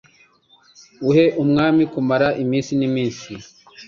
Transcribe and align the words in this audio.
Uhe 1.09 1.25
umwami 1.43 1.83
kumara 1.93 2.27
iminsi 2.43 2.71
n’iminsi 2.79 3.31